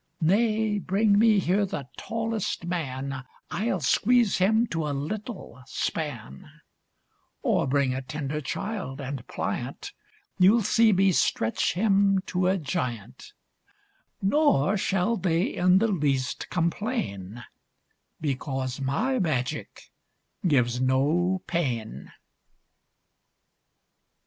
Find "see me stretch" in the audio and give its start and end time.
10.63-11.75